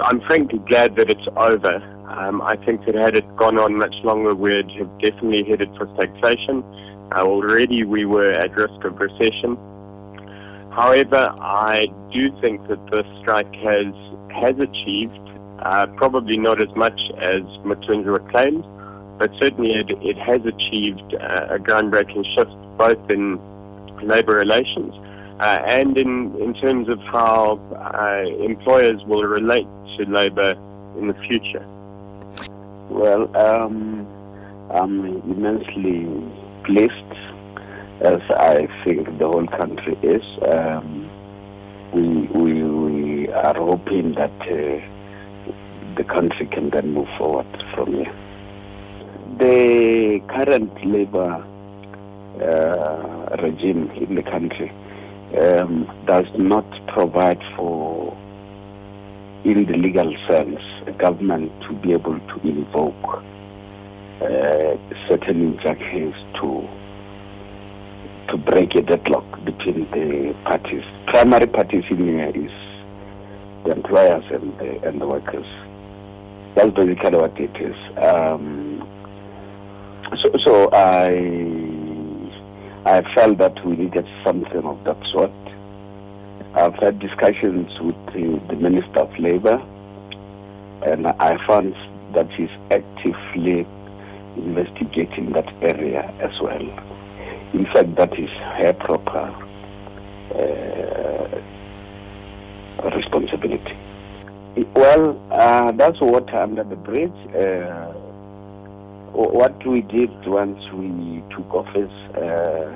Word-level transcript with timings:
I'm 0.00 0.20
frankly 0.22 0.58
glad 0.60 0.96
that 0.96 1.10
it's 1.10 1.26
over. 1.36 1.76
Um, 2.08 2.40
I 2.40 2.56
think 2.56 2.86
that 2.86 2.94
had 2.94 3.16
it 3.16 3.36
gone 3.36 3.58
on 3.58 3.76
much 3.76 3.94
longer, 4.04 4.34
we'd 4.34 4.70
have 4.72 4.98
definitely 5.00 5.44
headed 5.44 5.74
for 5.76 5.86
stagflation. 5.88 6.64
Uh, 7.14 7.22
already 7.22 7.84
we 7.84 8.04
were 8.04 8.30
at 8.30 8.54
risk 8.56 8.84
of 8.84 8.98
recession. 8.98 9.56
However, 10.70 11.34
I 11.40 11.86
do 12.12 12.30
think 12.40 12.66
that 12.68 12.84
the 12.90 13.04
strike 13.20 13.54
has 13.56 13.94
has 14.30 14.58
achieved, 14.58 15.18
uh, 15.60 15.86
probably 15.96 16.36
not 16.36 16.60
as 16.60 16.74
much 16.76 17.10
as 17.18 17.42
Mathunjwa 17.64 18.30
claimed, 18.30 18.64
but 19.18 19.30
certainly 19.40 19.72
it, 19.72 19.90
it 20.02 20.18
has 20.18 20.44
achieved 20.44 21.14
uh, 21.14 21.46
a 21.50 21.58
groundbreaking 21.58 22.26
shift 22.34 22.50
both 22.76 23.10
in 23.10 23.40
labour 24.02 24.34
relations 24.34 24.94
uh, 25.40 25.58
and 25.66 25.98
in, 25.98 26.34
in 26.40 26.54
terms 26.54 26.88
of 26.88 26.98
how 27.00 27.58
uh, 27.74 28.24
employers 28.42 29.02
will 29.04 29.22
relate 29.22 29.66
to 29.96 30.04
labour 30.06 30.54
in 30.98 31.08
the 31.08 31.14
future. 31.28 31.64
Well, 32.88 33.36
um, 33.36 34.06
I'm 34.70 35.04
immensely 35.04 36.06
pleased, 36.64 37.12
as 38.00 38.20
I 38.30 38.66
think 38.84 39.18
the 39.18 39.26
whole 39.26 39.46
country 39.46 39.98
is. 40.02 40.22
Um, 40.48 41.10
we, 41.92 42.02
we, 42.28 42.62
we 42.62 43.28
are 43.28 43.54
hoping 43.54 44.14
that 44.14 44.32
uh, 44.40 44.80
the 45.96 46.04
country 46.04 46.46
can 46.46 46.70
then 46.70 46.94
move 46.94 47.08
forward 47.18 47.46
from 47.74 47.92
here. 47.92 48.14
The 49.38 50.20
current 50.28 50.86
labor 50.86 51.44
uh, 52.40 53.36
regime 53.42 53.90
in 53.90 54.14
the 54.14 54.22
country 54.22 54.72
um, 55.34 55.90
does 56.06 56.26
not 56.36 56.64
provide 56.88 57.42
for, 57.56 58.16
in 59.44 59.66
the 59.66 59.76
legal 59.76 60.14
sense, 60.28 60.60
a 60.86 60.92
government 60.92 61.52
to 61.62 61.72
be 61.74 61.92
able 61.92 62.18
to 62.18 62.40
invoke 62.42 63.22
uh, 64.22 64.76
certain 65.08 65.54
injunctions 65.54 66.14
to 66.40 66.68
to 68.28 68.36
break 68.36 68.74
a 68.74 68.82
deadlock 68.82 69.24
between 69.44 69.88
the 69.92 70.34
parties. 70.44 70.82
Primary 71.06 71.46
parties 71.46 71.84
in 71.90 71.98
here 71.98 72.32
is 72.34 72.50
the 73.64 73.72
employers 73.72 74.24
and 74.32 74.58
the, 74.58 74.88
and 74.88 75.00
the 75.00 75.06
workers. 75.06 75.46
That's 76.56 76.70
basically 76.70 77.16
what 77.16 77.38
it 77.38 77.56
is. 77.56 77.76
Um, 77.98 78.88
so, 80.16 80.30
so 80.38 80.70
I 80.72 81.10
I 82.86 83.02
felt 83.14 83.38
that 83.38 83.66
we 83.66 83.74
needed 83.74 84.06
something 84.22 84.62
of 84.64 84.84
that 84.84 85.04
sort. 85.08 85.32
I've 86.54 86.76
had 86.76 87.00
discussions 87.00 87.80
with 87.80 87.96
the, 88.14 88.40
the 88.46 88.54
Minister 88.54 89.00
of 89.00 89.18
Labour, 89.18 89.60
and 90.86 91.08
I 91.08 91.36
found 91.48 91.74
that 92.14 92.30
he's 92.30 92.48
actively 92.70 93.66
investigating 94.36 95.32
that 95.32 95.52
area 95.62 96.02
as 96.20 96.40
well. 96.40 96.62
In 97.54 97.66
fact, 97.72 97.96
that 97.96 98.16
is 98.16 98.30
her 98.30 98.72
proper 98.72 99.34
uh, 100.32 101.40
responsibility. 102.90 103.76
Well, 104.74 105.20
uh, 105.32 105.72
that's 105.72 106.00
water 106.00 106.36
under 106.36 106.62
the 106.62 106.76
bridge. 106.76 107.10
Uh, 107.34 107.92
what 109.16 109.66
we 109.66 109.80
did 109.80 110.10
once 110.26 110.62
we 110.72 111.22
took 111.30 111.54
office 111.54 111.90
uh, 112.16 112.70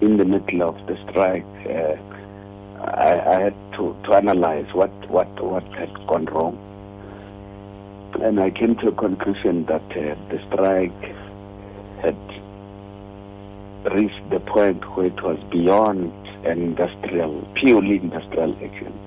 in 0.00 0.16
the 0.16 0.24
middle 0.24 0.62
of 0.62 0.86
the 0.86 0.96
strike, 1.10 1.44
uh, 1.66 1.96
I, 2.82 3.36
I, 3.36 3.40
had 3.42 3.54
to, 3.74 3.94
to 4.04 4.14
analyze 4.14 4.72
what, 4.72 4.90
what, 5.10 5.28
what 5.44 5.64
had 5.74 5.92
gone 6.06 6.24
wrong. 6.26 6.56
And 8.22 8.40
I 8.40 8.50
came 8.50 8.74
to 8.76 8.88
a 8.88 8.92
conclusion 8.92 9.66
that 9.66 9.82
uh, 9.90 10.16
the 10.30 10.42
strike 10.48 11.02
had 12.00 12.16
reached 13.92 14.30
the 14.30 14.40
point 14.40 14.82
where 14.96 15.06
it 15.06 15.22
was 15.22 15.38
beyond 15.50 16.10
an 16.46 16.62
industrial, 16.62 17.46
purely 17.54 17.96
industrial 17.96 18.56
action. 18.64 18.98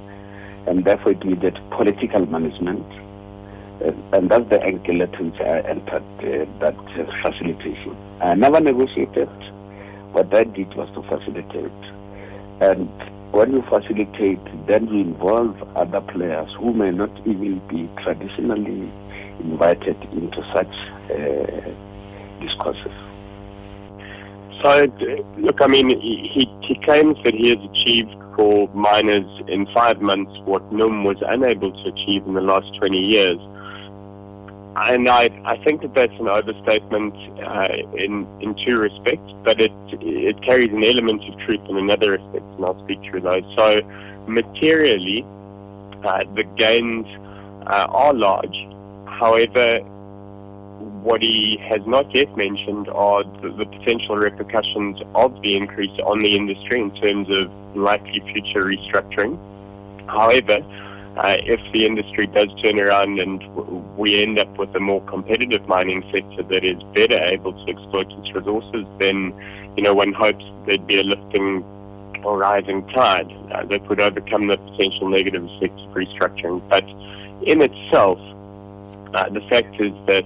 And 0.67 0.85
therefore 0.85 1.13
it 1.13 1.25
needed 1.25 1.59
political 1.71 2.27
management 2.27 2.85
and 3.83 4.29
that's 4.29 4.49
the 4.49 4.61
angle 4.61 5.01
at 5.01 5.21
which 5.21 5.39
I 5.39 5.59
entered 5.61 6.03
uh, 6.19 6.45
that 6.59 6.77
uh, 6.77 7.21
facilitation. 7.21 7.95
I 8.21 8.35
never 8.35 8.59
negotiated. 8.59 9.29
What 10.13 10.33
I 10.33 10.43
did 10.43 10.73
was 10.75 10.89
to 10.93 11.01
facilitate. 11.03 11.71
And 12.61 12.89
when 13.33 13.51
you 13.51 13.61
facilitate, 13.63 14.39
then 14.67 14.87
you 14.87 15.01
involve 15.01 15.61
other 15.75 16.01
players 16.01 16.49
who 16.59 16.73
may 16.73 16.91
not 16.91 17.11
even 17.25 17.59
be 17.67 17.89
traditionally 18.01 18.91
invited 19.39 19.97
into 20.11 20.43
such 20.53 20.73
uh, 21.11 21.71
discourses. 22.39 22.91
So, 24.61 24.85
look, 25.37 25.61
I 25.61 25.67
mean, 25.67 25.89
he, 25.99 26.47
he 26.61 26.75
claims 26.75 27.17
that 27.25 27.33
he 27.33 27.49
has 27.49 27.59
achieved 27.71 28.15
for 28.35 28.69
miners 28.69 29.25
in 29.47 29.65
five 29.73 30.01
months 30.01 30.31
what 30.45 30.71
NUM 30.71 31.03
was 31.03 31.17
unable 31.21 31.71
to 31.71 31.89
achieve 31.89 32.25
in 32.25 32.33
the 32.33 32.41
last 32.41 32.73
20 32.75 32.97
years. 32.97 33.37
And 34.75 35.07
I, 35.07 35.29
I 35.45 35.57
think 35.63 35.81
that 35.83 35.93
that's 35.93 36.19
an 36.19 36.27
overstatement 36.27 37.13
uh, 37.39 37.67
in 37.95 38.27
in 38.41 38.55
two 38.55 38.79
respects, 38.79 39.31
but 39.43 39.61
it 39.61 39.71
it 40.01 40.41
carries 40.41 40.69
an 40.69 40.83
element 40.83 41.23
of 41.29 41.39
truth 41.41 41.61
in 41.69 41.77
another 41.77 42.13
respect, 42.13 42.43
and 42.55 42.65
I'll 42.65 42.83
speak 42.83 42.99
through 43.03 43.21
those. 43.21 43.43
So, 43.55 43.81
materially, 44.25 45.23
uh, 46.03 46.23
the 46.33 46.43
gains 46.57 47.05
uh, 47.67 47.85
are 47.89 48.13
large. 48.13 48.57
However, 49.05 49.79
what 51.03 51.21
he 51.21 51.57
has 51.69 51.81
not 51.85 52.13
yet 52.15 52.35
mentioned 52.35 52.89
are 52.89 53.23
the, 53.41 53.49
the 53.49 53.65
potential 53.65 54.15
repercussions 54.15 55.01
of 55.13 55.39
the 55.41 55.55
increase 55.55 55.97
on 56.03 56.17
the 56.19 56.35
industry 56.35 56.79
in 56.79 56.91
terms 56.95 57.29
of 57.29 57.51
likely 57.75 58.21
future 58.31 58.63
restructuring. 58.63 59.37
However, 60.07 60.57
uh, 61.17 61.37
if 61.39 61.59
the 61.73 61.85
industry 61.85 62.27
does 62.27 62.47
turn 62.63 62.79
around 62.79 63.19
and 63.19 63.43
we 63.95 64.21
end 64.21 64.39
up 64.39 64.57
with 64.57 64.75
a 64.75 64.79
more 64.79 65.01
competitive 65.03 65.67
mining 65.67 66.03
sector 66.11 66.41
that 66.43 66.63
is 66.63 66.81
better 66.95 67.23
able 67.25 67.53
to 67.53 67.71
exploit 67.71 68.11
its 68.11 68.33
resources, 68.33 68.85
then 68.99 69.33
you 69.77 69.83
know 69.83 69.93
one 69.93 70.13
hopes 70.13 70.43
there'd 70.65 70.87
be 70.87 70.99
a 70.99 71.03
lifting 71.03 71.63
or 72.23 72.37
rising 72.37 72.87
tide 72.89 73.31
uh, 73.51 73.63
that 73.65 73.87
would 73.89 73.99
overcome 73.99 74.47
the 74.47 74.57
potential 74.57 75.09
negative 75.09 75.45
effects 75.45 75.81
of 75.81 75.89
restructuring. 75.93 76.67
But 76.69 76.87
in 77.47 77.61
itself, 77.61 78.19
uh, 79.13 79.29
the 79.29 79.41
fact 79.49 79.79
is 79.79 79.93
that 80.07 80.25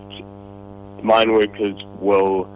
mine 1.03 1.33
workers 1.33 1.75
will 1.99 2.47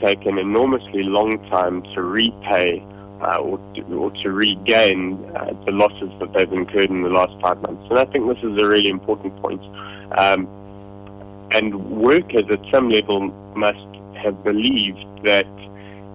take 0.00 0.26
an 0.26 0.38
enormously 0.38 1.04
long 1.04 1.38
time 1.48 1.82
to 1.94 2.02
repay 2.02 2.84
uh, 3.20 3.36
or, 3.36 3.58
to, 3.74 3.82
or, 3.94 4.10
to, 4.10 4.30
regain 4.30 5.14
uh, 5.36 5.52
the 5.64 5.72
losses 5.72 6.10
that 6.20 6.32
they've 6.32 6.52
incurred 6.52 6.90
in 6.90 7.02
the 7.02 7.08
last 7.08 7.32
five 7.40 7.60
months. 7.62 7.82
And 7.90 7.98
I 7.98 8.04
think 8.06 8.28
this 8.28 8.42
is 8.42 8.60
a 8.62 8.66
really 8.66 8.88
important 8.88 9.36
point. 9.40 9.62
Um, 10.16 10.48
and 11.50 11.74
workers 11.90 12.44
at 12.50 12.60
some 12.72 12.90
level 12.90 13.28
must 13.54 13.86
have 14.22 14.42
believed 14.44 15.04
that 15.24 15.46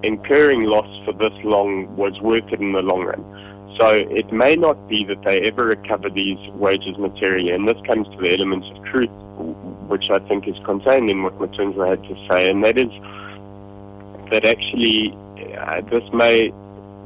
incurring 0.03 0.63
loss 0.63 0.89
for 1.05 1.13
this 1.13 1.33
long 1.43 1.95
was 1.95 2.19
worth 2.21 2.51
it 2.51 2.59
in 2.59 2.73
the 2.73 2.81
long 2.81 3.03
run. 3.03 3.77
So 3.79 3.89
it 3.89 4.31
may 4.31 4.55
not 4.55 4.87
be 4.89 5.05
that 5.05 5.23
they 5.23 5.39
ever 5.41 5.65
recover 5.65 6.09
these 6.09 6.37
wages 6.51 6.97
materially, 6.97 7.51
and 7.51 7.67
this 7.67 7.77
comes 7.87 8.07
to 8.07 8.17
the 8.17 8.33
elements 8.33 8.67
of 8.69 8.83
truth, 8.85 9.09
which 9.87 10.09
I 10.09 10.19
think 10.19 10.47
is 10.47 10.55
contained 10.65 11.09
in 11.09 11.23
what 11.23 11.37
Mathunjwa 11.39 11.89
had 11.89 12.03
to 12.03 12.27
say, 12.29 12.49
and 12.49 12.63
that 12.63 12.77
is 12.77 12.91
that 14.31 14.45
actually 14.45 15.13
uh, 15.57 15.81
this 15.89 16.03
may 16.13 16.51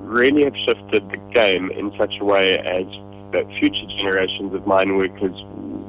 really 0.05 0.43
have 0.43 0.55
shifted 0.55 1.09
the 1.09 1.17
game 1.33 1.71
in 1.71 1.95
such 1.97 2.19
a 2.19 2.25
way 2.25 2.57
as 2.59 2.85
that 3.31 3.47
future 3.59 3.85
generations 3.87 4.53
of 4.53 4.65
mine 4.65 4.97
workers 4.97 5.35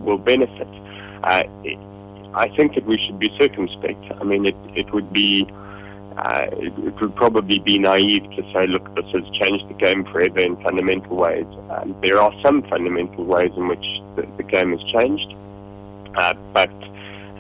will 0.05 0.19
benefit. 0.19 0.69
Uh, 1.25 1.45
I 2.35 2.53
think 2.57 2.75
that 2.75 2.85
we 2.85 2.99
should 2.99 3.19
be 3.19 3.35
circumspect. 3.39 4.05
I 4.21 4.25
mean, 4.25 4.47
it, 4.47 4.57
it 4.75 4.93
would 4.93 5.13
be 5.13 5.47
uh, 6.19 6.47
it, 6.53 6.73
it, 6.79 7.01
would 7.01 7.15
probably 7.15 7.59
be 7.59 7.79
naive 7.79 8.23
to 8.31 8.43
say, 8.53 8.67
look, 8.67 8.95
this 8.95 9.05
has 9.13 9.29
changed 9.37 9.69
the 9.69 9.75
game 9.75 10.03
forever 10.05 10.41
in 10.41 10.57
fundamental 10.63 11.15
ways. 11.15 11.47
Um, 11.71 11.95
there 12.03 12.19
are 12.19 12.33
some 12.43 12.63
fundamental 12.63 13.25
ways 13.25 13.53
in 13.55 13.69
which 13.69 14.01
the, 14.15 14.27
the 14.39 14.43
game 14.43 14.71
has 14.77 14.83
changed, 14.91 15.35
uh, 16.15 16.35
but 16.55 16.71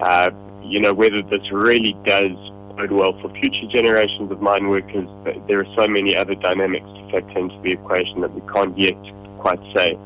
uh, 0.00 0.30
you 0.62 0.80
know 0.80 0.92
whether 0.92 1.22
this 1.22 1.50
really 1.50 1.96
does 2.04 2.36
bode 2.76 2.92
well 2.92 3.18
for 3.20 3.28
future 3.40 3.66
generations 3.66 4.30
of 4.30 4.40
mine 4.40 4.68
workers. 4.68 5.08
There 5.48 5.60
are 5.60 5.74
so 5.76 5.88
many 5.88 6.16
other 6.16 6.34
dynamics 6.34 6.86
to 6.86 7.10
factor 7.10 7.38
into 7.38 7.58
the 7.62 7.72
equation 7.72 8.20
that 8.20 8.32
we 8.34 8.40
can't 8.52 8.76
yet 8.78 8.96
quite 9.38 9.60
say. 9.74 9.98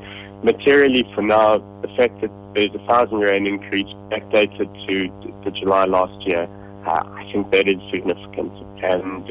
Materially, 0.42 1.04
for 1.14 1.22
now, 1.22 1.58
the 1.82 1.88
fact 1.96 2.20
that 2.20 2.30
there's 2.54 2.74
a 2.74 2.86
thousand 2.86 3.20
rand 3.20 3.46
increase 3.46 3.86
backdated 4.10 4.68
to, 4.86 5.42
to 5.44 5.50
July 5.50 5.84
last 5.84 6.26
year, 6.26 6.48
uh, 6.86 7.02
I 7.04 7.28
think 7.32 7.50
that 7.52 7.68
is 7.68 7.80
significant. 7.90 8.52
And, 8.82 9.28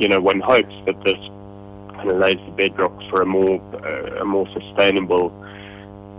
you 0.00 0.08
know, 0.08 0.20
one 0.20 0.40
hopes 0.40 0.74
that 0.86 1.02
this 1.04 1.18
kind 1.94 2.10
of 2.10 2.18
lays 2.18 2.38
the 2.46 2.52
bedrock 2.52 2.92
for 3.10 3.22
a 3.22 3.26
more, 3.26 3.60
uh, 3.84 4.20
a 4.20 4.24
more 4.24 4.48
sustainable 4.52 5.32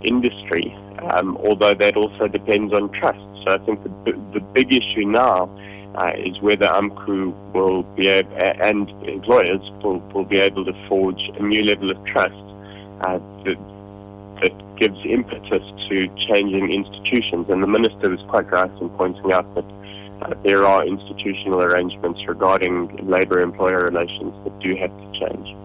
industry 0.02 0.74
um, 1.10 1.36
although 1.44 1.74
that 1.74 1.96
also 1.96 2.28
depends 2.28 2.72
on 2.72 2.90
trust. 2.92 3.20
So 3.44 3.54
I 3.54 3.58
think 3.58 3.82
the, 4.04 4.12
the 4.32 4.40
big 4.40 4.72
issue 4.72 5.04
now 5.04 5.50
uh, 5.96 6.12
is 6.16 6.40
whether 6.40 6.66
AMCU 6.66 7.34
will 7.52 7.82
be 7.82 8.08
able, 8.08 8.34
and 8.40 8.88
employers 9.06 9.60
will, 9.82 9.98
will 10.14 10.24
be 10.24 10.38
able 10.38 10.64
to 10.64 10.88
forge 10.88 11.30
a 11.34 11.42
new 11.42 11.62
level 11.64 11.90
of 11.90 12.02
trust 12.04 12.34
uh, 13.02 13.18
that, 13.44 13.58
that 14.40 14.76
gives 14.76 14.98
impetus 15.04 15.62
to 15.88 16.08
changing 16.16 16.72
institutions. 16.72 17.48
And 17.50 17.62
the 17.62 17.66
minister 17.66 18.10
was 18.10 18.20
quite 18.28 18.50
right 18.50 18.70
in 18.80 18.88
pointing 18.90 19.32
out 19.32 19.54
that 19.54 19.64
uh, 20.22 20.34
there 20.44 20.64
are 20.64 20.86
institutional 20.86 21.62
arrangements 21.62 22.26
regarding 22.26 23.08
labour-employer 23.08 23.84
relations 23.84 24.32
that 24.44 24.58
do 24.60 24.74
have 24.76 24.90
to 24.90 25.18
change. 25.18 25.56